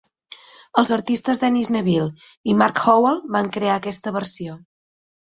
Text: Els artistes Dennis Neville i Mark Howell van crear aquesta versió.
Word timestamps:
Els 0.81 0.91
artistes 0.95 1.41
Dennis 1.43 1.67
Neville 1.75 2.07
i 2.53 2.55
Mark 2.61 2.81
Howell 2.85 3.19
van 3.35 3.51
crear 3.59 3.75
aquesta 3.75 4.15
versió. 4.17 4.57